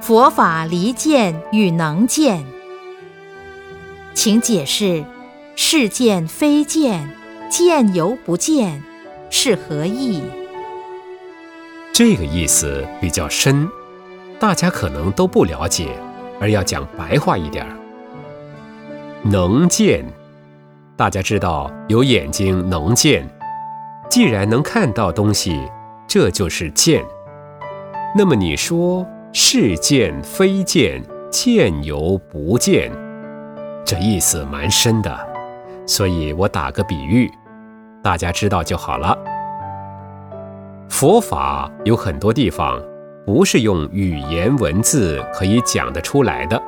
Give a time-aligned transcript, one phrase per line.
[0.00, 2.44] 佛法离见与能见，
[4.14, 5.04] 请解释
[5.54, 7.10] “是见非见，
[7.50, 8.82] 见犹不见”
[9.30, 10.22] 是何意？
[11.92, 13.68] 这个意思比较深，
[14.38, 15.88] 大家可能都不了解，
[16.40, 17.76] 而要讲白话一点儿。
[19.22, 20.02] 能见，
[20.96, 23.28] 大家知道有眼睛能见，
[24.08, 25.60] 既然能看到东西，
[26.08, 27.04] 这就是见。
[28.16, 29.06] 那么你说？
[29.32, 31.00] 是见非见，
[31.30, 32.90] 见犹不见，
[33.84, 35.16] 这意思蛮深的，
[35.86, 37.30] 所以我打个比喻，
[38.02, 39.16] 大家知道就好了。
[40.88, 42.82] 佛法有很多地方
[43.24, 46.60] 不是用语言文字可以讲得出来的。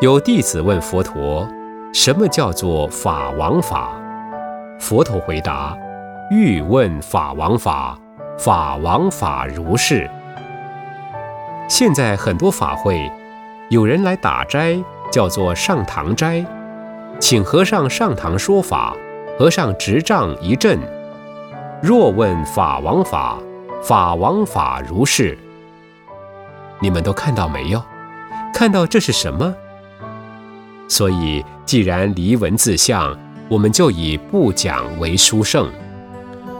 [0.00, 1.44] 有弟子问佛陀
[1.92, 3.90] ：“什么叫做法王法？”
[4.78, 5.76] 佛陀回答
[6.30, 7.98] ：“欲问法王法，
[8.38, 10.08] 法王法如是。”
[11.68, 13.12] 现在很多法会，
[13.68, 14.82] 有人来打斋，
[15.12, 16.42] 叫做上堂斋，
[17.20, 18.96] 请和尚上堂说法，
[19.38, 20.78] 和尚执杖一阵。
[21.82, 23.38] 若问法王法，
[23.82, 25.36] 法王法如是。
[26.80, 27.82] 你们都看到没有？
[28.54, 29.54] 看到这是什么？
[30.88, 33.14] 所以，既然离文字相，
[33.46, 35.70] 我们就以不讲为殊胜。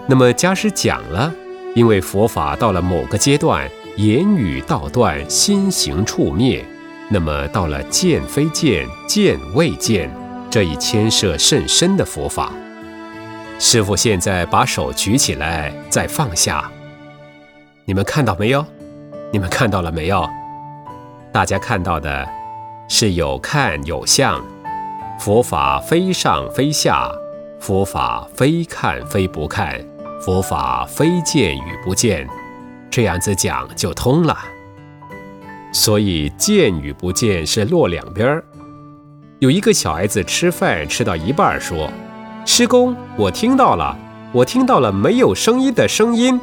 [0.06, 1.32] 那么，假使讲了，
[1.74, 3.66] 因为佛法到了某个阶段。
[3.98, 6.64] 言语道断，心行处灭，
[7.10, 10.08] 那么到了见非见，见未见，
[10.48, 12.52] 这一牵涉甚深的佛法。
[13.58, 16.70] 师傅现在把手举起来，再放下。
[17.86, 18.64] 你们看到没有？
[19.32, 20.24] 你们看到了没有？
[21.32, 22.24] 大家看到的
[22.88, 24.40] 是有看有相，
[25.18, 27.10] 佛法非上非下，
[27.58, 29.84] 佛法非看非不看，
[30.24, 32.28] 佛法非见与不见。
[32.90, 34.36] 这样子讲就通了，
[35.72, 38.44] 所以见与不见是落两边儿。
[39.40, 41.90] 有一个小孩子吃饭吃到一半说
[42.44, 43.96] ：“师公，我听到了，
[44.32, 46.40] 我听到了没有声音的声音。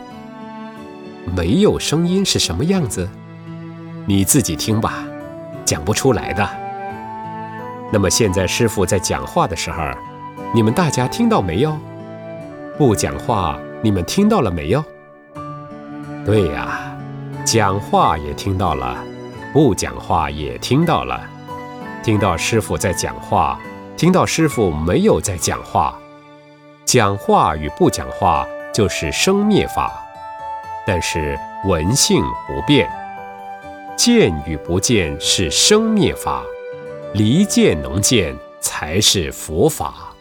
[1.35, 3.09] 没有声音是什么样子？
[4.05, 5.03] 你自己听吧，
[5.65, 6.47] 讲不出来的。
[7.91, 9.83] 那么现在师傅在讲话的时候，
[10.53, 11.77] 你们大家听到没有？
[12.77, 14.81] 不讲话，你们听到了没有？”
[16.25, 16.97] 对呀，
[17.45, 18.97] 讲话也听到了，
[19.53, 21.21] 不讲话也听到了。
[22.03, 23.59] 听到师傅在讲话，
[23.95, 25.95] 听到师傅没有在讲话。
[26.83, 28.43] 讲话与不讲话
[28.73, 30.03] 就是生灭法，
[30.87, 32.89] 但是闻性不变。
[33.95, 36.41] 见与不见是生灭法，
[37.13, 40.14] 离见能见才是佛法。